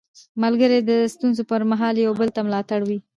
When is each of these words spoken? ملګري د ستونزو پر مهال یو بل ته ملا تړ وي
ملګري 0.43 0.79
د 0.89 0.91
ستونزو 1.13 1.41
پر 1.51 1.61
مهال 1.71 1.95
یو 2.05 2.11
بل 2.19 2.29
ته 2.35 2.39
ملا 2.45 2.61
تړ 2.69 2.81
وي 2.89 2.99